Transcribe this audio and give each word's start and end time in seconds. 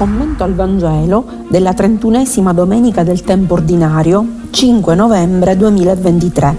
commento 0.00 0.44
al 0.44 0.54
Vangelo 0.54 1.26
della 1.50 1.74
trentunesima 1.74 2.54
domenica 2.54 3.02
del 3.02 3.20
tempo 3.20 3.52
ordinario, 3.52 4.24
5 4.48 4.94
novembre 4.94 5.58
2023, 5.58 6.56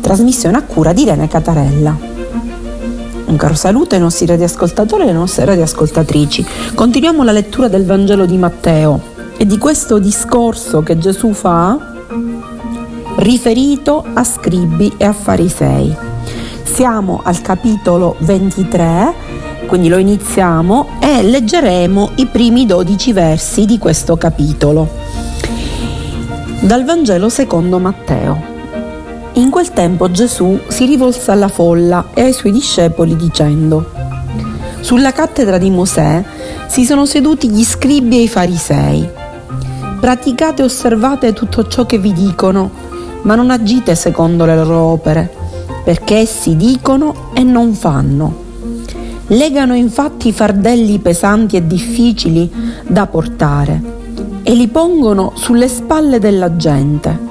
trasmissione 0.00 0.56
a 0.56 0.62
cura 0.62 0.94
di 0.94 1.02
Irene 1.02 1.28
Catarella. 1.28 1.94
Un 3.26 3.36
caro 3.36 3.52
saluto 3.52 3.94
ai 3.94 4.00
nostri 4.00 4.24
radioascoltatori 4.24 5.02
e 5.02 5.04
alle 5.04 5.12
nostre 5.12 5.44
radioascoltatrici. 5.44 6.46
Continuiamo 6.74 7.22
la 7.24 7.32
lettura 7.32 7.68
del 7.68 7.84
Vangelo 7.84 8.24
di 8.24 8.38
Matteo 8.38 8.98
e 9.36 9.44
di 9.44 9.58
questo 9.58 9.98
discorso 9.98 10.80
che 10.82 10.96
Gesù 10.96 11.34
fa 11.34 11.76
riferito 13.16 14.02
a 14.14 14.24
scribi 14.24 14.94
e 14.96 15.04
a 15.04 15.12
farisei. 15.12 15.94
Siamo 16.62 17.20
al 17.22 17.42
capitolo 17.42 18.16
23 18.20 19.47
quindi 19.68 19.88
lo 19.88 19.98
iniziamo 19.98 20.98
e 20.98 21.22
leggeremo 21.22 22.12
i 22.16 22.26
primi 22.26 22.64
12 22.64 23.12
versi 23.12 23.66
di 23.66 23.76
questo 23.76 24.16
capitolo. 24.16 24.88
Dal 26.60 26.84
Vangelo 26.84 27.28
secondo 27.28 27.78
Matteo. 27.78 28.56
In 29.34 29.50
quel 29.50 29.70
tempo 29.70 30.10
Gesù 30.10 30.58
si 30.68 30.86
rivolse 30.86 31.30
alla 31.30 31.48
folla 31.48 32.06
e 32.14 32.22
ai 32.22 32.32
suoi 32.32 32.50
discepoli 32.50 33.14
dicendo, 33.14 33.90
Sulla 34.80 35.12
cattedra 35.12 35.58
di 35.58 35.68
Mosè 35.68 36.24
si 36.66 36.86
sono 36.86 37.04
seduti 37.04 37.50
gli 37.50 37.62
scribi 37.62 38.16
e 38.16 38.22
i 38.22 38.28
farisei. 38.28 39.06
Praticate 40.00 40.62
e 40.62 40.64
osservate 40.64 41.34
tutto 41.34 41.68
ciò 41.68 41.84
che 41.84 41.98
vi 41.98 42.14
dicono, 42.14 42.70
ma 43.22 43.34
non 43.34 43.50
agite 43.50 43.94
secondo 43.94 44.46
le 44.46 44.56
loro 44.56 44.78
opere, 44.78 45.30
perché 45.84 46.16
essi 46.16 46.56
dicono 46.56 47.32
e 47.34 47.42
non 47.42 47.74
fanno. 47.74 48.46
Legano 49.30 49.74
infatti 49.74 50.32
fardelli 50.32 50.98
pesanti 51.00 51.56
e 51.56 51.66
difficili 51.66 52.50
da 52.86 53.06
portare 53.06 53.96
e 54.42 54.54
li 54.54 54.68
pongono 54.68 55.32
sulle 55.34 55.68
spalle 55.68 56.18
della 56.18 56.56
gente. 56.56 57.26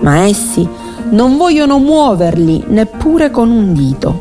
Ma 0.00 0.20
essi 0.24 0.66
non 1.10 1.36
vogliono 1.36 1.78
muoverli 1.78 2.64
neppure 2.68 3.30
con 3.30 3.50
un 3.50 3.74
dito. 3.74 4.18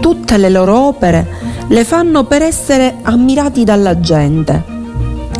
Tutte 0.00 0.38
le 0.38 0.48
loro 0.48 0.78
opere 0.78 1.26
le 1.68 1.84
fanno 1.84 2.24
per 2.24 2.40
essere 2.40 2.96
ammirati 3.02 3.62
dalla 3.64 4.00
gente. 4.00 4.64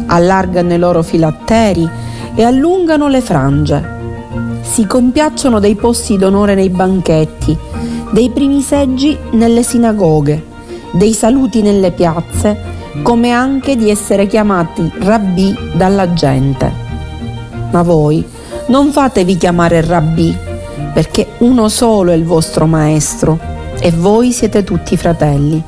Allargano 0.05 0.75
i 0.75 0.79
loro 0.79 1.03
filatteri 1.03 1.89
e 2.35 2.43
allungano 2.43 3.09
le 3.09 3.23
frange. 3.23 3.95
Si 4.61 4.87
compiacciono 4.87 5.61
dei 5.61 5.77
posti 5.77 6.19
d'onore 6.19 6.55
nei 6.55 6.69
banchetti 6.69 7.57
dei 8.11 8.31
primi 8.31 8.61
seggi 8.61 9.17
nelle 9.33 9.63
sinagoghe, 9.63 10.43
dei 10.93 11.13
saluti 11.13 11.63
nelle 11.63 11.91
piazze, 11.91 12.75
come 13.03 13.31
anche 13.31 13.77
di 13.77 13.91
essere 13.91 14.27
chiamati 14.27 14.91
rabbì 15.01 15.57
dalla 15.75 16.13
gente. 16.13 16.73
Ma 17.71 17.83
voi 17.83 18.25
non 18.69 18.91
fatevi 18.91 19.37
chiamare 19.37 19.81
rabbì, 19.81 20.35
perché 20.93 21.27
uno 21.39 21.69
solo 21.69 22.11
è 22.13 22.15
il 22.15 22.25
vostro 22.25 22.67
maestro 22.67 23.39
e 23.79 23.91
voi 23.91 24.33
siete 24.33 24.65
tutti 24.65 24.97
fratelli. 24.97 25.63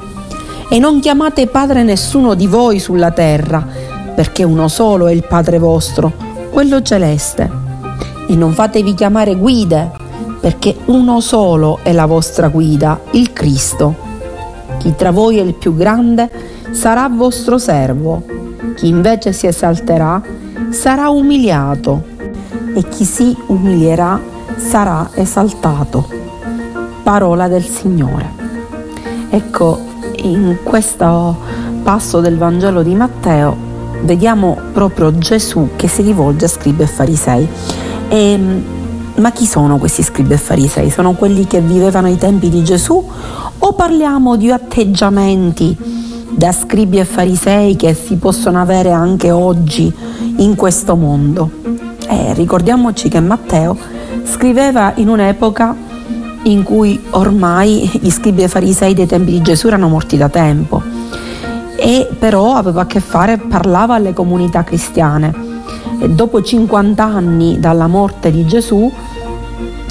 E 0.71 0.79
non 0.79 1.01
chiamate 1.01 1.47
padre 1.47 1.83
nessuno 1.83 2.35
di 2.35 2.47
voi 2.47 2.79
sulla 2.79 3.11
terra, 3.11 3.67
perché 4.15 4.43
uno 4.43 4.69
solo 4.69 5.07
è 5.07 5.13
il 5.13 5.25
Padre 5.25 5.59
vostro, 5.59 6.13
quello 6.51 6.83
celeste. 6.83 7.51
E 8.27 8.35
non 8.35 8.53
fatevi 8.53 8.95
chiamare 8.95 9.37
guide, 9.37 9.93
perché 10.41 10.77
uno 10.87 11.21
solo 11.21 11.81
è 11.83 11.93
la 11.93 12.07
vostra 12.07 12.49
guida, 12.49 13.01
il 13.13 13.33
Cristo. 13.33 14.07
Chi 14.79 14.95
tra 14.95 15.11
voi 15.11 15.39
è 15.39 15.43
il 15.43 15.55
più 15.55 15.75
grande 15.75 16.31
sarà 16.71 17.09
vostro 17.09 17.59
servo, 17.59 18.23
chi 18.77 18.89
invece 18.89 19.33
si 19.33 19.47
esalterà 19.47 20.23
sarà 20.71 21.09
umiliato 21.09 22.03
e 22.75 22.89
chi 22.89 23.05
si 23.05 23.37
umilierà 23.47 24.21
sarà 24.57 25.11
esaltato. 25.15 26.09
Parola 27.03 27.49
del 27.49 27.65
Signore. 27.65 28.31
Ecco, 29.31 29.81
in 30.23 30.59
questo 30.63 31.37
passo 31.83 32.21
del 32.21 32.37
Vangelo 32.37 32.83
di 32.83 32.95
Matteo 32.95 33.57
vediamo 34.03 34.57
proprio 34.73 35.17
Gesù 35.17 35.71
che 35.77 35.89
si 35.89 36.03
rivolge 36.03 36.45
a 36.45 36.49
scribi 36.49 36.83
e 36.83 36.87
farisei. 36.87 37.49
E 38.09 38.39
ma 39.19 39.33
chi 39.33 39.47
sono 39.47 39.79
questi 39.79 40.03
scribi 40.03 40.35
e 40.35 40.39
farisei? 40.39 40.91
Sono 40.91 41.13
quelli 41.13 41.47
che 41.47 41.61
vivevano 41.61 42.07
ai 42.07 42.17
tempi 42.17 42.49
di 42.49 42.63
Gesù 42.63 43.05
o 43.59 43.73
parliamo 43.73 44.37
di 44.37 44.51
atteggiamenti 44.51 45.77
da 46.31 46.53
scribi 46.53 46.99
e 46.99 47.05
farisei 47.05 47.77
che 47.77 47.95
si 47.95 48.17
possono 48.17 48.61
avere 48.61 48.93
anche 48.93 49.31
oggi 49.31 49.93
in 50.37 50.55
questo 50.55 50.95
mondo? 50.95 51.51
Eh, 52.09 52.33
ricordiamoci 52.35 53.09
che 53.09 53.21
Matteo 53.21 53.77
scriveva 54.25 54.93
in 54.97 55.09
un'epoca 55.09 55.75
in 56.45 56.63
cui 56.63 57.01
ormai 57.11 57.91
gli 58.01 58.11
scribi 58.11 58.43
e 58.43 58.49
farisei 58.49 58.95
dei 58.95 59.07
tempi 59.07 59.33
di 59.33 59.43
Gesù 59.43 59.67
erano 59.67 59.89
morti 59.89 60.17
da 60.17 60.29
tempo 60.29 60.83
e 61.77 62.09
però 62.19 62.55
aveva 62.55 62.83
a 62.83 62.87
che 62.87 63.01
fare, 63.01 63.39
parlava 63.39 63.95
alle 63.95 64.13
comunità 64.13 64.65
cristiane. 64.65 65.48
Dopo 66.07 66.43
50 66.43 67.03
anni 67.03 67.59
dalla 67.59 67.89
morte 67.89 68.31
di 68.31 68.47
Gesù 68.47 68.91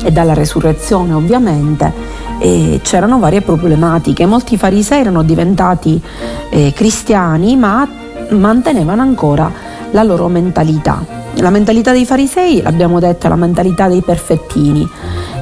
e 0.04 0.12
dalla 0.12 0.34
resurrezione 0.34 1.14
ovviamente, 1.14 1.92
e 2.40 2.80
c'erano 2.84 3.20
varie 3.20 3.42
problematiche. 3.42 4.26
Molti 4.26 4.58
farisei 4.58 5.02
erano 5.02 5.24
diventati 5.24 6.02
eh, 6.50 6.72
cristiani 6.74 7.56
ma 7.56 7.88
mantenevano 8.30 9.02
ancora 9.02 9.52
la 9.92 10.04
loro 10.04 10.28
mentalità. 10.28 11.04
La 11.36 11.50
mentalità 11.50 11.92
dei 11.92 12.06
farisei, 12.06 12.62
l'abbiamo 12.62 13.00
detto, 13.00 13.28
è 13.28 13.30
la 13.30 13.36
mentalità 13.36 13.88
dei 13.88 14.02
perfettini. 14.02 14.88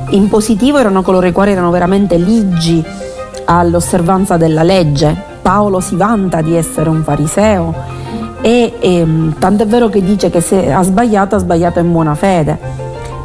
In 0.09 0.27
positivo 0.29 0.77
erano 0.77 1.01
coloro 1.01 1.25
i 1.25 1.31
quali 1.31 1.51
erano 1.51 1.71
veramente 1.71 2.17
ligi 2.17 2.83
all'osservanza 3.45 4.37
della 4.37 4.63
legge. 4.63 5.33
Paolo 5.41 5.79
si 5.79 5.95
vanta 5.95 6.41
di 6.41 6.55
essere 6.55 6.89
un 6.89 7.03
fariseo 7.03 7.73
e, 8.45 8.73
e 8.79 8.97
ehm, 8.97 9.39
tant'è 9.39 9.65
vero 9.65 9.89
che 9.89 10.03
dice 10.03 10.29
che 10.29 10.39
se 10.39 10.71
ha 10.71 10.83
sbagliato 10.83 11.33
ha 11.33 11.39
sbagliato 11.39 11.79
in 11.79 11.91
buona 11.91 12.13
fede 12.13 12.55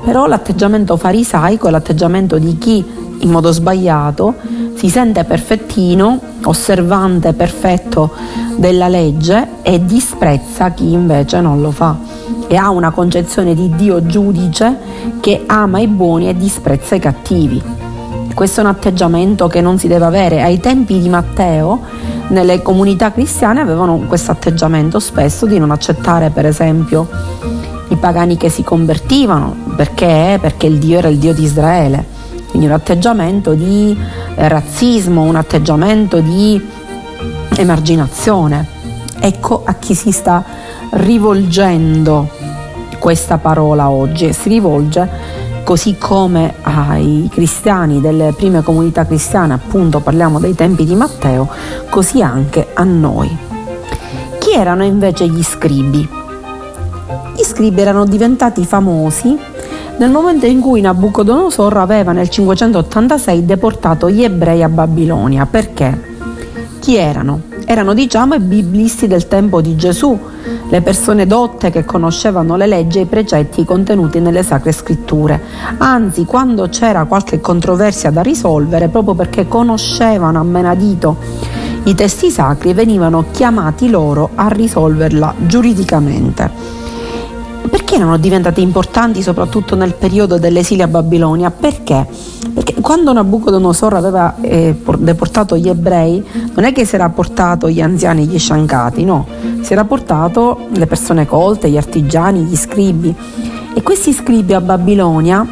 però 0.03 0.26
l'atteggiamento 0.26 0.97
farisaico 0.97 1.69
è 1.69 1.70
l'atteggiamento 1.70 2.38
di 2.38 2.56
chi 2.56 2.82
in 3.19 3.28
modo 3.28 3.53
sbagliato 3.53 4.34
si 4.76 4.88
sente 4.88 5.25
perfettino, 5.25 6.19
osservante 6.44 7.34
perfetto 7.34 8.12
della 8.56 8.88
legge 8.88 9.47
e 9.60 9.84
disprezza 9.84 10.70
chi 10.70 10.91
invece 10.91 11.42
non 11.42 11.60
lo 11.60 11.70
fa 11.70 11.98
e 12.47 12.56
ha 12.56 12.70
una 12.70 12.91
concezione 12.91 13.54
di 13.54 13.70
Dio 13.75 14.06
giudice 14.06 14.75
che 15.20 15.42
ama 15.47 15.80
i 15.80 15.86
buoni 15.86 16.30
e 16.30 16.34
disprezza 16.34 16.94
i 16.94 16.98
cattivi. 16.98 17.79
Questo 18.34 18.60
è 18.60 18.64
un 18.64 18.70
atteggiamento 18.70 19.48
che 19.48 19.60
non 19.60 19.78
si 19.78 19.86
deve 19.88 20.04
avere. 20.04 20.42
Ai 20.42 20.60
tempi 20.60 20.98
di 20.98 21.08
Matteo, 21.08 21.80
nelle 22.28 22.62
comunità 22.62 23.12
cristiane 23.12 23.60
avevano 23.60 23.98
questo 24.06 24.30
atteggiamento 24.30 24.98
spesso 24.98 25.46
di 25.46 25.58
non 25.58 25.70
accettare, 25.70 26.30
per 26.30 26.46
esempio, 26.46 27.08
i 27.88 27.96
pagani 27.96 28.36
che 28.36 28.48
si 28.48 28.62
convertivano, 28.62 29.54
perché? 29.76 30.38
Perché 30.41 30.66
il 30.66 30.78
Dio 30.78 30.98
era 30.98 31.08
il 31.08 31.18
Dio 31.18 31.34
di 31.34 31.42
Israele. 31.42 32.04
Quindi 32.48 32.66
un 32.66 32.74
atteggiamento 32.74 33.54
di 33.54 33.96
eh, 34.34 34.48
razzismo, 34.48 35.22
un 35.22 35.36
atteggiamento 35.36 36.20
di 36.20 36.60
emarginazione. 37.56 38.66
Ecco 39.20 39.62
a 39.64 39.74
chi 39.74 39.94
si 39.94 40.12
sta 40.12 40.42
rivolgendo 40.92 42.28
questa 42.98 43.38
parola 43.38 43.91
oggi 43.91 44.32
si 44.32 44.48
rivolge 44.48 45.08
così 45.70 45.97
come 45.98 46.54
ai 46.62 47.28
cristiani 47.32 48.00
delle 48.00 48.32
prime 48.36 48.60
comunità 48.60 49.06
cristiane, 49.06 49.54
appunto 49.54 50.00
parliamo 50.00 50.41
dei 50.41 50.56
tempi 50.56 50.84
di 50.84 50.97
Matteo, 50.97 51.48
così 51.88 52.22
anche 52.22 52.70
a 52.75 52.82
noi. 52.82 53.31
Chi 54.41 54.50
erano 54.50 54.82
invece 54.82 55.28
gli 55.28 55.45
scribi? 55.45 56.09
Gli 57.36 57.42
scribi 57.45 57.83
erano 57.83 58.04
diventati 58.04 58.65
famosi 58.65 59.39
nel 59.98 60.10
momento 60.10 60.45
in 60.45 60.59
cui 60.59 60.80
Nabucodonosor 60.80 61.77
aveva 61.77 62.10
nel 62.10 62.28
586 62.28 63.45
deportato 63.45 64.10
gli 64.10 64.24
ebrei 64.24 64.65
a 64.65 64.68
Babilonia. 64.68 65.47
Perché? 65.47 66.16
Chi 66.80 66.97
erano? 66.97 67.49
Erano 67.65 67.95
diciamo 67.95 68.34
i 68.34 68.41
biblisti 68.41 69.07
del 69.07 69.28
tempo 69.28 69.60
di 69.60 69.77
Gesù, 69.77 70.18
le 70.68 70.80
persone 70.80 71.27
dotte 71.27 71.71
che 71.71 71.84
conoscevano 71.84 72.57
le 72.57 72.66
leggi 72.66 72.98
e 72.98 73.03
i 73.03 73.07
precetti 73.07 73.65
contenuti 73.65 74.21
nelle 74.21 74.42
sacre 74.42 74.72
scritture. 74.72 75.41
Anzi, 75.78 76.24
quando 76.24 76.68
c'era 76.68 77.04
qualche 77.04 77.41
controversia 77.41 78.10
da 78.10 78.22
risolvere, 78.22 78.89
proprio 78.89 79.15
perché 79.15 79.47
conoscevano 79.47 80.39
a 80.41 80.45
menadito 80.45 81.16
i 81.84 81.95
testi 81.95 82.30
sacri, 82.30 82.74
venivano 82.74 83.27
chiamati 83.30 83.89
loro 83.89 84.30
a 84.34 84.48
risolverla 84.48 85.34
giuridicamente 85.47 86.79
perché 87.91 88.04
erano 88.04 88.19
diventate 88.19 88.60
importanti 88.60 89.21
soprattutto 89.21 89.75
nel 89.75 89.95
periodo 89.95 90.39
dell'esilio 90.39 90.84
a 90.84 90.87
Babilonia? 90.87 91.51
Perché? 91.51 92.07
Perché 92.54 92.75
quando 92.81 93.13
Nabucodonosor 93.13 93.95
aveva 93.95 94.37
eh, 94.41 94.77
deportato 94.98 95.57
gli 95.57 95.69
ebrei, 95.69 96.25
non 96.54 96.65
è 96.65 96.72
che 96.72 96.84
si 96.84 96.95
era 96.95 97.09
portato 97.09 97.69
gli 97.69 97.81
anziani, 97.81 98.27
gli 98.27 98.39
sciancati, 98.39 99.04
no, 99.04 99.27
si 99.63 99.72
era 99.72 99.83
portato 99.83 100.69
le 100.72 100.87
persone 100.87 101.27
colte, 101.27 101.69
gli 101.69 101.77
artigiani, 101.77 102.42
gli 102.42 102.54
scribi. 102.54 103.13
E 103.75 103.83
questi 103.83 104.13
scribi 104.13 104.53
a 104.53 104.60
Babilonia 104.60 105.45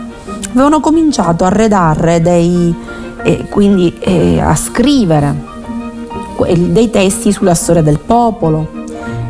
avevano 0.52 0.78
cominciato 0.78 1.44
a 1.44 1.48
redare 1.48 2.20
dei, 2.20 2.72
eh, 3.24 3.46
quindi 3.50 3.98
eh, 3.98 4.38
a 4.38 4.54
scrivere 4.54 5.34
dei 6.56 6.88
testi 6.88 7.32
sulla 7.32 7.54
storia 7.54 7.82
del 7.82 7.98
popolo, 7.98 8.77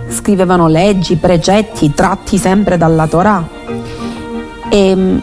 scrivevano 0.08 0.68
leggi, 0.68 1.16
precetti 1.16 1.92
tratti 1.94 2.38
sempre 2.38 2.76
dalla 2.76 3.06
Torah. 3.06 3.46
E, 4.70 5.20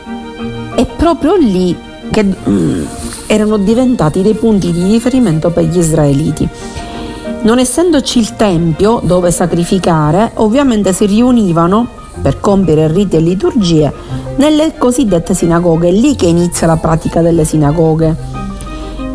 è 0.75 0.85
proprio 0.95 1.35
lì 1.35 1.75
che 2.11 2.23
mm, 2.23 2.85
erano 3.27 3.57
diventati 3.57 4.21
dei 4.21 4.35
punti 4.35 4.71
di 4.71 4.83
riferimento 4.83 5.49
per 5.49 5.65
gli 5.65 5.77
israeliti. 5.77 6.47
Non 7.41 7.59
essendoci 7.59 8.19
il 8.19 8.35
tempio 8.35 8.99
dove 9.03 9.31
sacrificare, 9.31 10.31
ovviamente 10.35 10.93
si 10.93 11.05
riunivano 11.05 11.87
per 12.21 12.39
compiere 12.39 12.91
riti 12.91 13.17
e 13.17 13.19
liturgie 13.19 13.93
nelle 14.37 14.73
cosiddette 14.77 15.33
sinagoghe, 15.33 15.87
è 15.87 15.91
lì 15.91 16.15
che 16.15 16.25
inizia 16.25 16.67
la 16.67 16.75
pratica 16.75 17.21
delle 17.21 17.45
sinagoghe. 17.45 18.43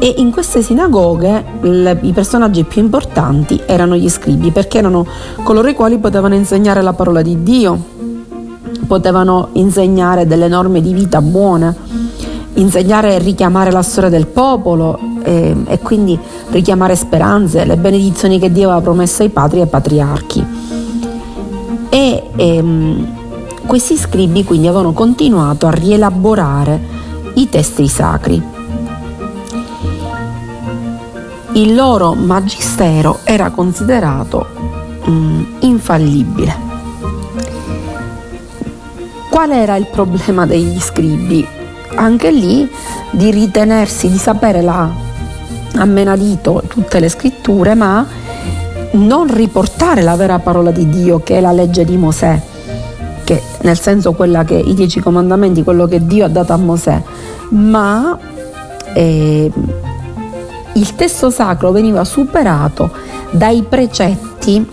E 0.03 0.15
in 0.17 0.31
queste 0.31 0.63
sinagoghe 0.63 1.45
le, 1.61 1.99
i 2.01 2.13
personaggi 2.13 2.65
più 2.65 2.81
importanti 2.81 3.61
erano 3.67 3.97
gli 3.97 4.09
scribi, 4.09 4.51
perché 4.51 4.79
erano 4.79 5.07
coloro 5.43 5.69
i 5.69 5.75
quali 5.75 5.99
potevano 5.99 6.35
insegnare 6.35 6.81
la 6.81 6.95
parola 6.95 7.21
di 7.21 7.43
Dio, 7.43 7.79
potevano 8.87 9.51
insegnare 9.53 10.27
delle 10.27 10.49
norme 10.49 10.81
di 10.81 10.95
vita 10.95 11.21
buone, 11.21 11.77
insegnare 12.55 13.17
e 13.17 13.19
richiamare 13.19 13.71
la 13.71 13.83
storia 13.83 14.09
del 14.09 14.27
popolo 14.27 14.99
e, 15.23 15.55
e 15.67 15.79
quindi 15.81 16.19
richiamare 16.49 16.97
speranze, 16.97 17.67
le 17.67 17.77
benedizioni 17.77 18.39
che 18.39 18.51
Dio 18.51 18.69
aveva 18.69 18.81
promesso 18.81 19.23
ai 19.23 19.29
padri 19.29 19.59
e 19.59 19.63
ai 19.63 19.69
patriarchi. 19.69 20.47
E, 21.91 22.23
ehm, 22.37 23.17
questi 23.67 23.99
scribi 23.99 24.45
quindi 24.45 24.67
avevano 24.67 24.95
continuato 24.95 25.67
a 25.67 25.71
rielaborare 25.71 26.81
i 27.35 27.51
testi 27.51 27.87
sacri 27.87 28.59
il 31.55 31.75
loro 31.75 32.15
magistero 32.15 33.19
era 33.25 33.51
considerato 33.51 34.47
mm, 35.09 35.45
infallibile. 35.61 36.69
Qual 39.29 39.51
era 39.51 39.77
il 39.77 39.87
problema 39.87 40.47
degli 40.47 40.79
scribi? 40.79 41.47
Anche 41.95 42.31
lì 42.31 42.69
di 43.11 43.31
ritenersi 43.31 44.09
di 44.09 44.19
sapere 44.19 44.63
la, 44.63 44.89
a 45.77 45.85
menadito 45.85 46.63
tutte 46.69 47.01
le 47.01 47.09
scritture, 47.09 47.75
ma 47.75 48.07
non 48.93 49.33
riportare 49.33 50.03
la 50.03 50.17
vera 50.17 50.39
parola 50.39 50.71
di 50.71 50.89
Dio, 50.89 51.21
che 51.21 51.39
è 51.39 51.41
la 51.41 51.53
legge 51.53 51.85
di 51.85 51.97
Mosè, 51.97 52.41
che 53.25 53.43
nel 53.63 53.79
senso 53.79 54.13
quella 54.13 54.45
che 54.45 54.55
i 54.55 54.75
dieci 54.75 55.01
comandamenti, 55.01 55.65
quello 55.65 55.87
che 55.87 56.07
Dio 56.07 56.25
ha 56.25 56.29
dato 56.29 56.53
a 56.53 56.57
Mosè, 56.57 57.03
ma 57.51 58.19
eh, 58.93 59.51
il 60.75 60.95
testo 60.95 61.31
sacro 61.31 61.71
veniva 61.73 62.05
superato 62.05 62.91
dai 63.31 63.63
precetti 63.63 64.67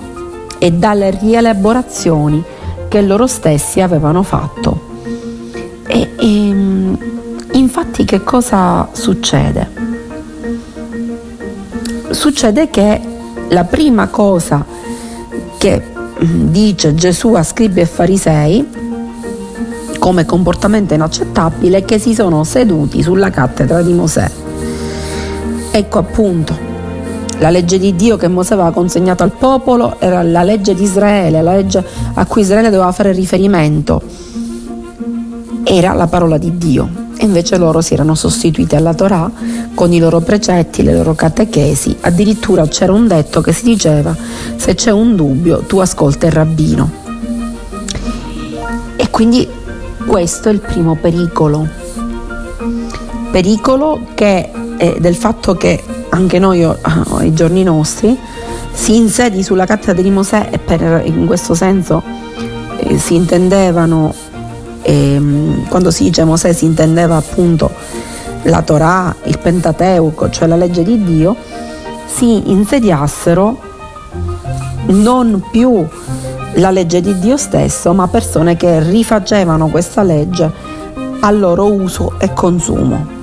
e 0.58 0.72
dalle 0.72 1.12
rielaborazioni 1.12 2.44
che 2.88 3.02
loro 3.02 3.28
stessi 3.28 3.82
avevano 3.82 4.24
fatto. 4.24 4.86
E, 5.86 6.10
e 6.18 6.56
infatti 7.54 8.06
che 8.06 8.24
cosa 8.24 8.88
succede? 8.92 9.86
Succede 12.10 12.70
che 12.70 13.02
la 13.50 13.64
prima 13.64 14.08
cosa 14.08 14.66
che 15.58 15.82
mm, 16.24 16.48
dice 16.50 16.94
Gesù 16.94 17.34
a 17.34 17.44
scribi 17.44 17.82
e 17.82 17.86
farisei 17.86 18.68
come 20.00 20.26
comportamento 20.26 20.94
inaccettabile 20.94 21.80
è 21.80 21.86
che 21.86 22.00
si 22.00 22.14
sono 22.14 22.44
seduti 22.44 23.02
sulla 23.02 23.30
cattedra 23.30 23.82
di 23.82 23.94
Mosè. 23.94 24.47
Ecco 25.78 26.00
appunto, 26.00 26.58
la 27.38 27.52
legge 27.52 27.78
di 27.78 27.96
Dio 27.96 28.18
che 28.18 28.28
Mosè 28.28 28.56
aveva 28.56 28.72
consegnato 28.72 29.22
al 29.22 29.30
popolo 29.30 30.00
era 30.00 30.24
la 30.24 30.42
legge 30.42 30.74
di 30.74 30.82
Israele, 30.82 31.44
la 31.44 31.54
legge 31.54 31.86
a 32.16 32.26
cui 32.26 32.42
Israele 32.42 32.72
doveva 32.72 32.92
fare 32.92 33.12
riferimento. 33.12 34.02
Era 35.64 35.94
la 35.94 36.08
parola 36.08 36.40
di 36.40 36.58
Dio 36.58 36.90
e 37.16 37.26
invece 37.26 37.58
loro 37.58 37.82
si 37.82 37.94
erano 37.94 38.16
sostituiti 38.16 38.76
alla 38.76 38.96
Torah 38.96 39.30
con 39.76 39.94
i 39.94 40.00
loro 40.00 40.20
precetti, 40.20 40.82
le 40.82 40.96
loro 40.96 41.14
catechesi. 41.14 41.96
Addirittura 42.02 42.68
c'era 42.68 42.94
un 42.94 43.08
detto 43.08 43.42
che 43.42 43.54
si 43.54 43.66
diceva 43.66 44.16
se 44.56 44.74
c'è 44.74 44.90
un 44.90 45.16
dubbio 45.16 45.60
tu 45.60 45.78
ascolta 45.78 46.26
il 46.26 46.32
rabbino. 46.32 46.90
E 48.96 49.12
quindi 49.12 49.48
questo 50.08 50.50
è 50.50 50.52
il 50.52 50.60
primo 50.60 50.96
pericolo. 50.96 51.68
Pericolo 53.30 54.00
che 54.16 54.50
e 54.78 54.98
del 55.00 55.16
fatto 55.16 55.56
che 55.56 55.84
anche 56.10 56.40
noi 56.40 56.64
ai 56.64 57.34
giorni 57.34 57.64
nostri 57.64 58.18
si 58.74 58.96
insedi 58.96 59.44
sulla 59.44 59.66
cattedra 59.66 60.02
di 60.02 60.10
Mosè 60.10 60.50
e 60.52 60.60
per, 60.60 61.02
in 61.06 61.26
questo 61.26 61.56
senso 61.56 62.02
eh, 62.78 62.98
si 62.98 63.16
intendevano, 63.16 64.14
eh, 64.84 65.22
quando 65.68 65.92
si 65.92 66.04
dice 66.04 66.24
Mosè 66.24 66.54
si 66.54 66.66
intendeva 66.66 67.16
appunto 67.16 67.72
la 68.44 68.62
Torah, 68.62 69.16
il 69.24 69.40
Pentateuco, 69.40 70.30
cioè 70.30 70.48
la 70.48 70.56
legge 70.56 70.84
di 70.84 71.04
Dio, 71.04 71.36
si 72.06 72.52
insediassero 72.52 73.60
non 74.88 75.44
più 75.52 75.86
la 76.54 76.72
legge 76.72 77.02
di 77.02 77.18
Dio 77.20 77.36
stesso, 77.36 77.94
ma 77.94 78.08
persone 78.08 78.56
che 78.56 78.80
rifacevano 78.82 79.68
questa 79.68 80.02
legge 80.04 80.50
a 81.20 81.32
loro 81.32 81.72
uso 81.72 82.14
e 82.20 82.34
consumo. 82.34 83.17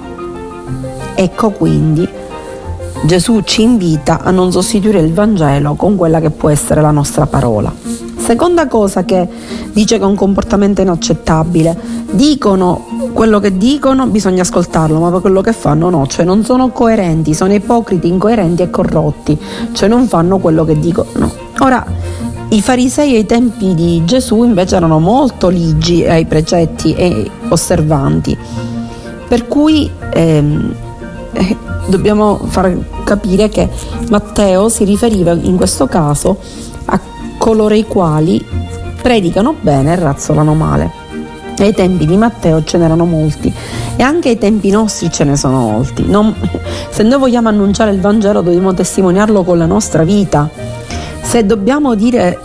Ecco 1.14 1.50
quindi 1.50 2.08
Gesù 3.04 3.42
ci 3.42 3.62
invita 3.62 4.20
a 4.22 4.30
non 4.30 4.50
sostituire 4.50 4.98
il 5.00 5.12
Vangelo 5.12 5.74
con 5.74 5.94
quella 5.96 6.20
che 6.20 6.30
può 6.30 6.48
essere 6.48 6.80
la 6.80 6.90
nostra 6.90 7.26
parola. 7.26 7.72
Seconda 8.16 8.66
cosa 8.66 9.04
che 9.04 9.28
dice 9.72 9.98
che 9.98 10.02
è 10.02 10.06
un 10.06 10.14
comportamento 10.14 10.80
inaccettabile, 10.80 11.76
dicono 12.10 12.86
quello 13.12 13.38
che 13.40 13.58
dicono, 13.58 14.06
bisogna 14.06 14.40
ascoltarlo, 14.42 14.98
ma 14.98 15.10
quello 15.20 15.42
che 15.42 15.52
fanno 15.52 15.90
no, 15.90 16.06
cioè 16.06 16.24
non 16.24 16.42
sono 16.44 16.70
coerenti, 16.70 17.34
sono 17.34 17.52
ipocriti, 17.52 18.08
incoerenti 18.08 18.62
e 18.62 18.70
corrotti, 18.70 19.38
cioè 19.72 19.88
non 19.88 20.08
fanno 20.08 20.38
quello 20.38 20.64
che 20.64 20.78
dicono. 20.78 21.30
Ora, 21.58 21.84
i 22.48 22.60
farisei 22.62 23.16
ai 23.16 23.26
tempi 23.26 23.74
di 23.74 24.02
Gesù 24.06 24.44
invece 24.44 24.76
erano 24.76 24.98
molto 24.98 25.48
ligi 25.48 26.06
ai 26.06 26.24
precetti 26.24 26.94
e 26.94 27.30
osservanti, 27.48 28.36
per 29.28 29.46
cui 29.46 29.90
ehm, 30.12 30.74
eh, 31.34 31.56
dobbiamo 31.86 32.40
far 32.46 32.76
capire 33.04 33.48
che 33.48 33.68
Matteo 34.08 34.68
si 34.68 34.84
riferiva 34.84 35.32
in 35.32 35.56
questo 35.56 35.86
caso 35.86 36.38
a 36.86 37.00
coloro 37.38 37.74
i 37.74 37.84
quali 37.84 38.44
predicano 39.02 39.54
bene 39.60 39.92
e 39.92 39.96
razzolano 39.96 40.54
male. 40.54 41.02
Ai 41.58 41.72
tempi 41.72 42.06
di 42.06 42.16
Matteo 42.16 42.64
ce 42.64 42.78
n'erano 42.78 43.04
molti 43.04 43.52
e 43.96 44.02
anche 44.02 44.30
ai 44.30 44.38
tempi 44.38 44.70
nostri 44.70 45.10
ce 45.10 45.24
ne 45.24 45.36
sono 45.36 45.60
molti. 45.60 46.04
Non, 46.06 46.34
se 46.90 47.02
noi 47.02 47.18
vogliamo 47.18 47.48
annunciare 47.48 47.90
il 47.90 48.00
Vangelo 48.00 48.40
dobbiamo 48.40 48.74
testimoniarlo 48.74 49.44
con 49.44 49.58
la 49.58 49.66
nostra 49.66 50.02
vita. 50.04 50.48
Se 51.22 51.44
dobbiamo 51.44 51.94
dire 51.94 52.40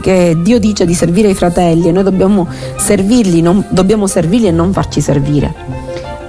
che 0.00 0.36
Dio 0.40 0.58
dice 0.58 0.84
di 0.84 0.94
servire 0.94 1.28
i 1.30 1.34
fratelli 1.34 1.88
e 1.88 1.92
noi 1.92 2.02
dobbiamo 2.02 2.46
servirli, 2.76 3.40
non, 3.40 3.64
dobbiamo 3.68 4.06
servirli 4.06 4.46
e 4.46 4.50
non 4.50 4.72
farci 4.72 5.00
servire. 5.00 5.52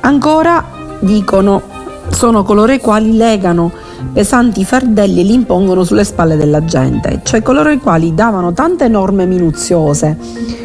Ancora 0.01 0.63
dicono 0.99 1.74
sono 2.15 2.43
coloro 2.43 2.71
i 2.71 2.79
quali 2.79 3.17
legano 3.17 3.69
pesanti 4.13 4.63
fardelli 4.63 5.19
e 5.19 5.23
li 5.23 5.33
impongono 5.33 5.83
sulle 5.83 6.05
spalle 6.05 6.37
della 6.37 6.63
gente, 6.63 7.19
cioè 7.23 7.41
coloro 7.41 7.71
i 7.71 7.77
quali 7.77 8.15
davano 8.15 8.53
tante 8.53 8.87
norme 8.87 9.25
minuziose, 9.25 10.17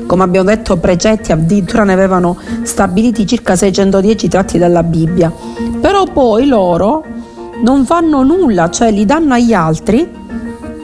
come 0.06 0.22
abbiamo 0.22 0.48
detto 0.48 0.76
precetti 0.76 1.32
addirittura 1.32 1.82
ne 1.82 1.92
avevano 1.92 2.36
stabiliti 2.62 3.26
circa 3.26 3.56
610 3.56 4.28
tratti 4.28 4.58
dalla 4.58 4.84
Bibbia, 4.84 5.32
però 5.80 6.04
poi 6.04 6.46
loro 6.46 7.04
non 7.64 7.84
fanno 7.84 8.22
nulla, 8.22 8.70
cioè 8.70 8.92
li 8.92 9.04
danno 9.04 9.34
agli 9.34 9.52
altri, 9.52 10.08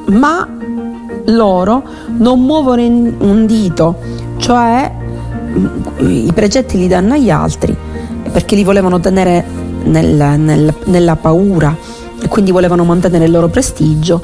ma 0.06 0.48
loro 1.26 1.82
non 2.16 2.40
muovono 2.40 2.82
un 2.82 3.46
dito, 3.46 3.98
cioè 4.38 4.92
i 5.98 6.32
precetti 6.34 6.76
li 6.76 6.88
danno 6.88 7.14
agli 7.14 7.30
altri 7.30 7.74
perché 8.32 8.56
li 8.56 8.64
volevano 8.64 8.98
tenere 8.98 9.64
nel, 9.86 10.38
nel, 10.38 10.74
nella 10.84 11.16
paura 11.16 11.74
e 12.20 12.28
quindi 12.28 12.50
volevano 12.50 12.84
mantenere 12.84 13.24
il 13.24 13.30
loro 13.30 13.48
prestigio 13.48 14.22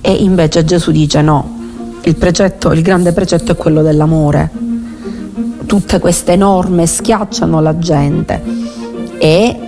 e 0.00 0.12
invece 0.12 0.64
Gesù 0.64 0.90
dice 0.90 1.20
no, 1.20 1.58
il, 2.02 2.16
precetto, 2.16 2.72
il 2.72 2.82
grande 2.82 3.12
precetto 3.12 3.52
è 3.52 3.56
quello 3.56 3.82
dell'amore. 3.82 4.50
tutte 5.66 5.98
queste 5.98 6.36
norme 6.36 6.86
schiacciano 6.86 7.60
la 7.60 7.78
gente 7.78 8.42
e 9.18 9.60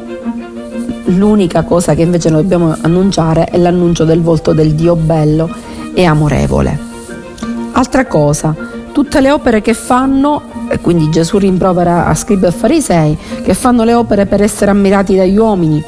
l'unica 1.07 1.63
cosa 1.63 1.95
che 1.95 2.03
invece 2.03 2.31
noi 2.31 2.43
dobbiamo 2.43 2.75
annunciare 2.81 3.45
è 3.45 3.59
l'annuncio 3.59 4.05
del 4.05 4.23
volto 4.23 4.53
del 4.53 4.75
Dio 4.75 4.97
bello 4.97 5.49
e 5.95 6.05
amorevole. 6.05 6.91
Altra 7.73 8.07
cosa, 8.07 8.55
tutte 8.93 9.21
le 9.21 9.31
opere 9.31 9.61
che 9.63 9.75
fanno, 9.75 10.43
e 10.69 10.79
quindi 10.79 11.11
Gesù 11.11 11.39
rimprovera 11.39 12.07
a 12.07 12.15
scribi 12.15 12.47
e 12.47 12.53
farisei, 12.53 13.19
che 13.43 13.55
fanno 13.55 13.85
le 13.85 13.95
opere 13.95 14.27
per 14.27 14.43
essere 14.43 14.71
ammirati 14.71 15.17
dagli 15.17 15.37
uomini, 15.37 15.83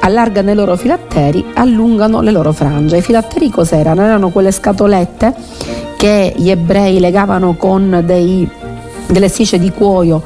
allargano 0.00 0.50
i 0.50 0.54
loro 0.54 0.76
filatteri, 0.76 1.44
allungano 1.54 2.20
le 2.20 2.30
loro 2.30 2.52
frange. 2.52 2.98
I 2.98 3.02
filatteri 3.02 3.50
cos'erano? 3.50 4.02
Erano 4.02 4.28
quelle 4.30 4.52
scatolette 4.52 5.34
che 5.96 6.34
gli 6.36 6.50
ebrei 6.50 7.00
legavano 7.00 7.54
con 7.56 8.02
dei, 8.04 8.48
delle 9.06 9.28
strisce 9.28 9.58
di 9.58 9.70
cuoio 9.70 10.22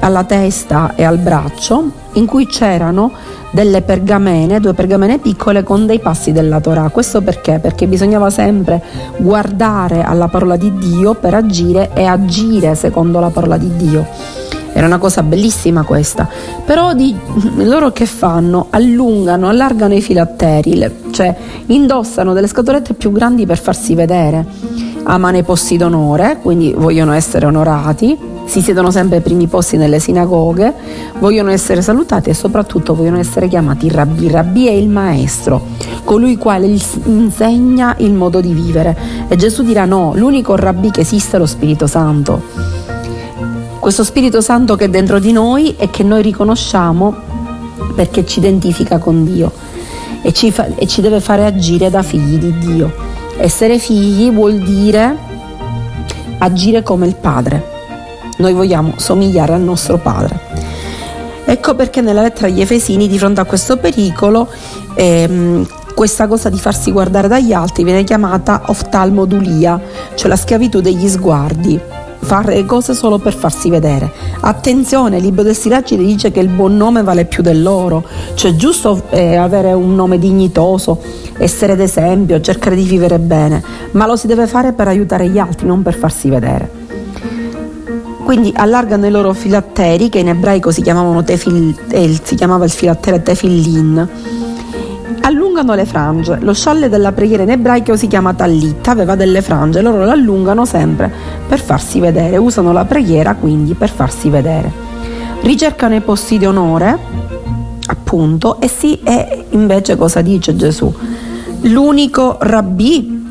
alla 0.00 0.24
testa 0.24 0.92
e 0.94 1.04
al 1.04 1.18
braccio, 1.18 1.90
in 2.12 2.26
cui 2.26 2.46
c'erano 2.46 3.10
delle 3.54 3.82
pergamene, 3.82 4.58
due 4.58 4.74
pergamene 4.74 5.18
piccole 5.18 5.62
con 5.62 5.86
dei 5.86 6.00
passi 6.00 6.32
della 6.32 6.58
Torah. 6.58 6.88
Questo 6.88 7.22
perché? 7.22 7.60
Perché 7.60 7.86
bisognava 7.86 8.28
sempre 8.28 8.82
guardare 9.18 10.02
alla 10.02 10.26
parola 10.26 10.56
di 10.56 10.76
Dio 10.76 11.14
per 11.14 11.34
agire 11.34 11.90
e 11.94 12.04
agire 12.04 12.74
secondo 12.74 13.20
la 13.20 13.30
parola 13.30 13.56
di 13.56 13.70
Dio. 13.76 14.06
Era 14.72 14.86
una 14.86 14.98
cosa 14.98 15.22
bellissima 15.22 15.84
questa. 15.84 16.28
Però 16.64 16.94
di, 16.94 17.14
loro 17.62 17.92
che 17.92 18.06
fanno? 18.06 18.66
Allungano, 18.70 19.48
allargano 19.48 19.94
i 19.94 20.02
filatteri, 20.02 20.90
cioè 21.12 21.32
indossano 21.66 22.32
delle 22.32 22.48
scatolette 22.48 22.94
più 22.94 23.12
grandi 23.12 23.46
per 23.46 23.60
farsi 23.60 23.94
vedere. 23.94 24.44
Amano 25.04 25.36
i 25.36 25.44
posti 25.44 25.76
d'onore, 25.76 26.38
quindi 26.42 26.74
vogliono 26.76 27.12
essere 27.12 27.46
onorati, 27.46 28.18
si 28.44 28.60
siedono 28.60 28.90
sempre 28.90 29.16
ai 29.16 29.22
primi 29.22 29.46
posti 29.46 29.76
nelle 29.76 29.98
sinagoghe, 29.98 30.72
vogliono 31.18 31.50
essere 31.50 31.82
salutati 31.82 32.30
e 32.30 32.34
soprattutto 32.34 32.94
vogliono 32.94 33.18
essere 33.18 33.48
chiamati 33.48 33.88
rabbi. 33.88 34.28
Rabbi 34.28 34.66
è 34.66 34.72
il 34.72 34.88
maestro, 34.88 35.66
colui 36.04 36.36
quale 36.36 36.66
insegna 37.04 37.94
il 37.98 38.12
modo 38.12 38.40
di 38.40 38.52
vivere. 38.52 38.96
E 39.28 39.36
Gesù 39.36 39.62
dirà 39.62 39.84
no, 39.86 40.12
l'unico 40.14 40.56
rabbi 40.56 40.90
che 40.90 41.00
esiste 41.00 41.36
è 41.36 41.38
lo 41.38 41.46
Spirito 41.46 41.86
Santo. 41.86 42.42
Questo 43.78 44.04
Spirito 44.04 44.40
Santo 44.40 44.76
che 44.76 44.84
è 44.86 44.88
dentro 44.88 45.18
di 45.18 45.32
noi 45.32 45.74
e 45.76 45.90
che 45.90 46.02
noi 46.02 46.22
riconosciamo 46.22 47.14
perché 47.94 48.24
ci 48.24 48.38
identifica 48.38 48.98
con 48.98 49.24
Dio 49.24 49.52
e 50.22 50.32
ci, 50.32 50.50
fa, 50.50 50.66
e 50.74 50.86
ci 50.86 51.00
deve 51.00 51.20
fare 51.20 51.44
agire 51.44 51.90
da 51.90 52.02
figli 52.02 52.38
di 52.38 52.58
Dio. 52.58 52.92
Essere 53.36 53.78
figli 53.78 54.30
vuol 54.30 54.58
dire 54.58 55.32
agire 56.38 56.82
come 56.82 57.06
il 57.06 57.16
Padre 57.16 57.72
noi 58.38 58.52
vogliamo 58.52 58.94
somigliare 58.96 59.54
al 59.54 59.60
nostro 59.60 59.98
Padre. 59.98 60.38
Ecco 61.44 61.74
perché 61.74 62.00
nella 62.00 62.22
lettera 62.22 62.46
agli 62.46 62.60
Efesini, 62.60 63.06
di 63.06 63.18
fronte 63.18 63.40
a 63.40 63.44
questo 63.44 63.76
pericolo, 63.76 64.48
ehm, 64.94 65.66
questa 65.94 66.26
cosa 66.26 66.48
di 66.48 66.58
farsi 66.58 66.90
guardare 66.90 67.28
dagli 67.28 67.52
altri 67.52 67.84
viene 67.84 68.02
chiamata 68.02 68.62
oftalmodulia, 68.66 69.80
cioè 70.14 70.28
la 70.28 70.36
schiavitù 70.36 70.80
degli 70.80 71.08
sguardi 71.08 71.80
fare 72.24 72.64
cose 72.64 72.94
solo 72.94 73.18
per 73.18 73.34
farsi 73.34 73.70
vedere. 73.70 74.10
Attenzione, 74.40 75.18
il 75.18 75.22
libro 75.22 75.42
del 75.42 75.54
Siracide 75.54 76.02
dice 76.02 76.32
che 76.32 76.40
il 76.40 76.48
buon 76.48 76.76
nome 76.76 77.02
vale 77.02 77.26
più 77.26 77.42
dell'oro, 77.42 78.02
cioè 78.34 78.56
giusto 78.56 79.02
eh, 79.10 79.36
avere 79.36 79.72
un 79.72 79.94
nome 79.94 80.18
dignitoso, 80.18 81.00
essere 81.36 81.76
d'esempio, 81.76 82.40
cercare 82.40 82.74
di 82.74 82.84
vivere 82.84 83.18
bene, 83.18 83.62
ma 83.92 84.06
lo 84.06 84.16
si 84.16 84.26
deve 84.26 84.46
fare 84.46 84.72
per 84.72 84.88
aiutare 84.88 85.28
gli 85.28 85.38
altri, 85.38 85.66
non 85.66 85.82
per 85.82 85.94
farsi 85.94 86.28
vedere. 86.30 86.83
Quindi 88.24 88.52
allargano 88.56 89.06
i 89.06 89.10
loro 89.10 89.34
filatteri, 89.34 90.08
che 90.08 90.18
in 90.18 90.28
ebraico 90.28 90.70
si, 90.70 90.82
tefil, 90.82 91.76
eh, 91.90 92.18
si 92.22 92.34
chiamava 92.34 92.64
il 92.64 92.70
filattere 92.70 93.22
tefillin. 93.22 94.08
Allungano 95.20 95.74
le 95.74 95.84
frange. 95.84 96.38
Lo 96.40 96.54
scialle 96.54 96.88
della 96.88 97.12
preghiera 97.12 97.42
in 97.42 97.50
ebraico 97.50 97.96
si 97.96 98.06
chiama 98.06 98.32
tallit, 98.32 98.88
aveva 98.88 99.14
delle 99.14 99.42
frange, 99.42 99.82
loro 99.82 100.04
lo 100.04 100.10
allungano 100.10 100.64
sempre 100.64 101.12
per 101.46 101.60
farsi 101.60 102.00
vedere, 102.00 102.38
usano 102.38 102.72
la 102.72 102.84
preghiera 102.84 103.34
quindi 103.34 103.74
per 103.74 103.90
farsi 103.90 104.30
vedere. 104.30 104.72
Ricercano 105.42 105.94
i 105.94 106.00
posti 106.00 106.38
di 106.38 106.46
onore, 106.46 106.98
appunto, 107.86 108.58
e 108.60 108.68
sì, 108.68 109.00
e 109.02 109.44
invece 109.50 109.96
cosa 109.96 110.22
dice 110.22 110.56
Gesù? 110.56 110.92
L'unico 111.60 112.38
rabbì 112.40 113.23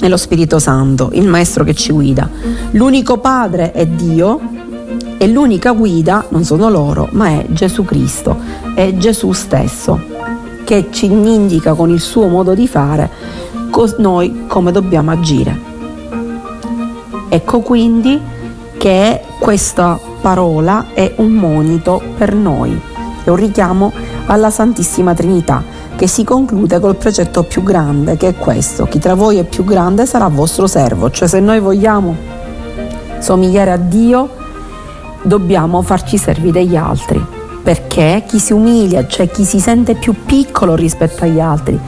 è 0.00 0.08
lo 0.08 0.16
Spirito 0.16 0.58
Santo, 0.58 1.10
il 1.12 1.28
Maestro 1.28 1.64
che 1.64 1.74
ci 1.74 1.92
guida. 1.92 2.28
L'unico 2.72 3.18
Padre 3.18 3.72
è 3.72 3.86
Dio 3.86 4.40
e 5.18 5.28
l'unica 5.28 5.72
guida 5.72 6.26
non 6.30 6.44
sono 6.44 6.68
loro, 6.68 7.08
ma 7.12 7.28
è 7.28 7.46
Gesù 7.48 7.84
Cristo, 7.84 8.36
è 8.74 8.94
Gesù 8.96 9.32
stesso 9.32 10.00
che 10.64 10.88
ci 10.90 11.06
indica 11.06 11.74
con 11.74 11.90
il 11.90 12.00
suo 12.00 12.28
modo 12.28 12.54
di 12.54 12.66
fare 12.68 13.10
noi 13.98 14.44
come 14.46 14.70
dobbiamo 14.70 15.10
agire. 15.10 15.70
Ecco 17.28 17.60
quindi 17.60 18.20
che 18.76 19.20
questa 19.38 19.98
parola 20.20 20.86
è 20.92 21.14
un 21.16 21.32
monito 21.32 22.02
per 22.16 22.34
noi, 22.34 22.78
è 23.24 23.30
un 23.30 23.36
richiamo 23.36 23.92
alla 24.26 24.50
Santissima 24.50 25.14
Trinità 25.14 25.62
che 26.02 26.08
si 26.08 26.24
conclude 26.24 26.80
col 26.80 26.96
precetto 26.96 27.44
più 27.44 27.62
grande, 27.62 28.16
che 28.16 28.26
è 28.26 28.34
questo, 28.34 28.86
chi 28.86 28.98
tra 28.98 29.14
voi 29.14 29.36
è 29.38 29.44
più 29.44 29.62
grande 29.62 30.04
sarà 30.04 30.26
vostro 30.26 30.66
servo, 30.66 31.12
cioè 31.12 31.28
se 31.28 31.38
noi 31.38 31.60
vogliamo 31.60 32.16
somigliare 33.20 33.70
a 33.70 33.76
Dio 33.76 34.28
dobbiamo 35.22 35.80
farci 35.82 36.18
servi 36.18 36.50
degli 36.50 36.74
altri, 36.74 37.24
perché 37.62 38.24
chi 38.26 38.40
si 38.40 38.52
umilia, 38.52 39.06
cioè 39.06 39.30
chi 39.30 39.44
si 39.44 39.60
sente 39.60 39.94
più 39.94 40.12
piccolo 40.26 40.74
rispetto 40.74 41.22
agli 41.22 41.38
altri, 41.38 41.78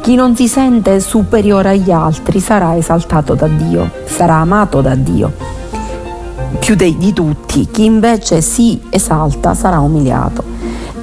chi 0.00 0.14
non 0.14 0.36
si 0.36 0.46
sente 0.46 1.00
superiore 1.00 1.70
agli 1.70 1.90
altri 1.90 2.38
sarà 2.38 2.76
esaltato 2.76 3.34
da 3.34 3.48
Dio, 3.48 3.90
sarà 4.04 4.36
amato 4.36 4.80
da 4.80 4.94
Dio. 4.94 5.32
Più 6.60 6.76
di 6.76 7.12
tutti, 7.12 7.66
chi 7.68 7.84
invece 7.84 8.42
si 8.42 8.80
esalta 8.90 9.54
sarà 9.54 9.80
umiliato. 9.80 10.44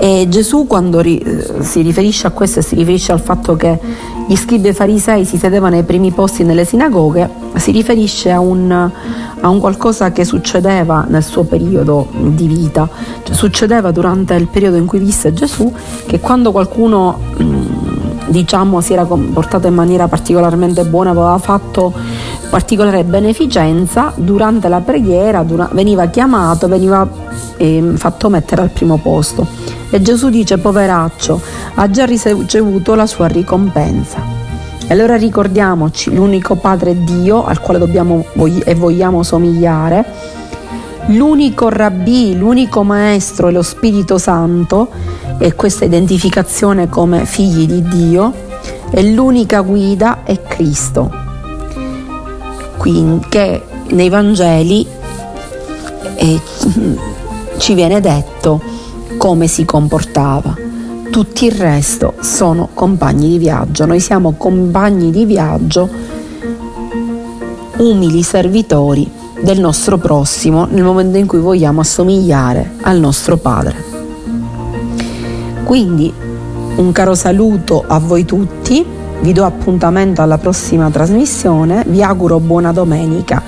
E 0.03 0.27
Gesù 0.27 0.67
quando 0.67 0.99
ri, 0.99 1.17
eh, 1.17 1.63
si 1.63 1.81
riferisce 1.81 2.27
a 2.27 2.31
questo 2.31 2.59
e 2.59 2.61
si 2.61 2.75
riferisce 2.75 3.13
al 3.13 3.21
fatto 3.21 3.55
che 3.55 3.79
gli 4.27 4.35
scribi 4.35 4.67
e 4.67 4.73
farisei 4.73 5.23
si 5.23 5.37
sedevano 5.37 5.77
ai 5.77 5.83
primi 5.83 6.11
posti 6.11 6.43
nelle 6.43 6.65
sinagoghe, 6.65 7.29
si 7.55 7.71
riferisce 7.71 8.29
a 8.29 8.41
un, 8.41 8.69
a 8.69 9.47
un 9.47 9.59
qualcosa 9.61 10.11
che 10.11 10.25
succedeva 10.25 11.05
nel 11.07 11.23
suo 11.23 11.45
periodo 11.45 12.09
di 12.11 12.47
vita, 12.47 12.89
cioè 13.23 13.33
succedeva 13.33 13.91
durante 13.91 14.33
il 14.33 14.47
periodo 14.47 14.75
in 14.75 14.87
cui 14.87 14.99
visse 14.99 15.31
Gesù 15.31 15.71
che 16.05 16.19
quando 16.19 16.51
qualcuno 16.51 17.17
diciamo 18.27 18.81
si 18.81 18.91
era 18.91 19.05
comportato 19.05 19.67
in 19.67 19.73
maniera 19.73 20.09
particolarmente 20.09 20.83
buona, 20.83 21.11
aveva 21.11 21.37
fatto 21.37 21.93
particolare 22.49 23.05
beneficenza, 23.05 24.11
durante 24.17 24.67
la 24.67 24.81
preghiera 24.81 25.43
dura, 25.43 25.69
veniva 25.71 26.07
chiamato, 26.07 26.67
veniva 26.67 27.09
eh, 27.55 27.93
fatto 27.95 28.27
mettere 28.27 28.63
al 28.63 28.69
primo 28.69 28.97
posto. 28.97 29.62
E 29.93 30.01
Gesù 30.01 30.29
dice, 30.29 30.57
poveraccio, 30.57 31.39
ha 31.75 31.87
già 31.91 32.03
ricevuto 32.05 32.95
la 32.95 33.05
sua 33.05 33.27
ricompensa. 33.27 34.17
E 34.87 34.91
allora 34.91 35.15
ricordiamoci, 35.15 36.11
l'unico 36.11 36.55
Padre 36.55 37.03
Dio 37.03 37.45
al 37.45 37.59
quale 37.59 37.77
dobbiamo 37.77 38.25
e 38.65 38.73
vogliamo 38.73 39.21
somigliare, 39.21 40.03
l'unico 41.09 41.69
rabbì, 41.69 42.35
l'unico 42.35 42.81
maestro 42.81 43.49
è 43.49 43.51
lo 43.51 43.61
Spirito 43.61 44.17
Santo 44.17 44.89
e 45.37 45.53
questa 45.53 45.85
identificazione 45.85 46.89
come 46.89 47.25
figli 47.25 47.67
di 47.67 47.83
Dio 47.83 48.33
e 48.89 49.11
l'unica 49.11 49.61
guida 49.61 50.23
è 50.23 50.41
Cristo, 50.41 51.11
quindi, 52.77 53.27
che 53.29 53.61
nei 53.89 54.09
Vangeli 54.09 54.87
eh, 56.15 56.41
ci 57.57 57.75
viene 57.75 58.01
detto 58.01 58.72
come 59.23 59.47
si 59.47 59.63
comportava. 59.63 60.53
Tutti 61.09 61.45
il 61.45 61.53
resto 61.53 62.15
sono 62.19 62.67
compagni 62.73 63.29
di 63.29 63.37
viaggio, 63.37 63.85
noi 63.85 64.01
siamo 64.01 64.33
compagni 64.33 65.11
di 65.11 65.23
viaggio, 65.23 65.87
umili 67.77 68.21
servitori 68.21 69.09
del 69.39 69.61
nostro 69.61 69.97
prossimo 69.97 70.67
nel 70.69 70.83
momento 70.83 71.17
in 71.17 71.25
cui 71.25 71.39
vogliamo 71.39 71.79
assomigliare 71.79 72.73
al 72.81 72.99
nostro 72.99 73.37
Padre. 73.37 73.75
Quindi 75.63 76.11
un 76.75 76.91
caro 76.91 77.15
saluto 77.15 77.81
a 77.87 77.99
voi 77.99 78.25
tutti, 78.25 78.85
vi 79.21 79.31
do 79.31 79.45
appuntamento 79.45 80.21
alla 80.21 80.37
prossima 80.37 80.89
trasmissione, 80.89 81.85
vi 81.87 82.03
auguro 82.03 82.41
buona 82.41 82.73
domenica, 82.73 83.41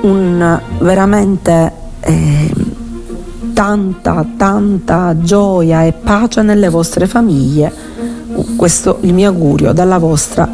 un 0.00 0.60
veramente... 0.80 1.72
Eh, 2.00 2.65
tanta, 3.56 4.22
tanta 4.36 5.16
gioia 5.18 5.82
e 5.84 5.92
pace 5.94 6.42
nelle 6.42 6.68
vostre 6.68 7.06
famiglie. 7.06 7.72
Questo 8.54 9.00
è 9.00 9.06
il 9.06 9.14
mio 9.14 9.30
augurio 9.30 9.72
dalla 9.72 9.96
vostra 9.96 10.46